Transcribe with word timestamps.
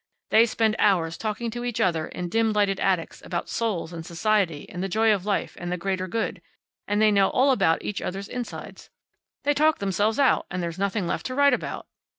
They 0.31 0.47
spend 0.47 0.75
hours 0.79 1.15
talking 1.15 1.51
to 1.51 1.63
each 1.63 1.79
other, 1.79 2.07
in 2.07 2.27
dim 2.27 2.53
lighted 2.53 2.79
attics, 2.79 3.21
about 3.23 3.49
Souls, 3.49 3.93
and 3.93 4.03
Society, 4.03 4.67
and 4.67 4.81
the 4.81 4.89
Joy 4.89 5.13
of 5.13 5.27
Life, 5.27 5.55
and 5.59 5.71
the 5.71 5.77
Greater 5.77 6.07
Good. 6.07 6.41
And 6.87 6.99
they 6.99 7.11
know 7.11 7.29
all 7.29 7.51
about 7.51 7.83
each 7.85 8.01
other's 8.01 8.27
insides. 8.27 8.89
They 9.43 9.53
talk 9.53 9.77
themselves 9.77 10.17
out, 10.17 10.47
and 10.49 10.63
there's 10.63 10.79
nothing 10.79 11.05
left 11.05 11.27
to 11.27 11.35
write 11.35 11.53
about. 11.53 11.85